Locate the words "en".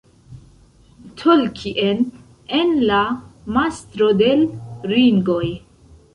2.61-2.73